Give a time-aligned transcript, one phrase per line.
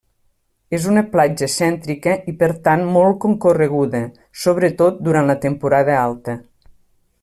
[0.77, 4.01] És una platja cèntrica i per tant molt concorreguda,
[4.47, 6.41] sobretot durant la temporada alta.